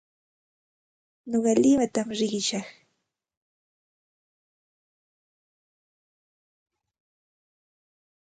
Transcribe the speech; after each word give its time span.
Nuqa 1.29 1.51
limatam 1.61 2.07
riqishaq. 2.17 2.67